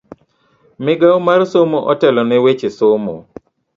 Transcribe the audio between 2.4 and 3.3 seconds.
weche somo.